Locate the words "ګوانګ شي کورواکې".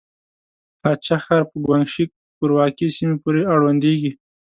1.65-2.87